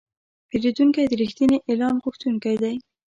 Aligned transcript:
پیرودونکی 0.49 1.03
د 1.07 1.13
رښتیني 1.21 1.57
اعلان 1.69 1.95
غوښتونکی 2.03 2.55
دی. 2.61 2.75